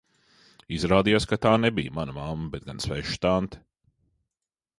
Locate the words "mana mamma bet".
1.99-2.67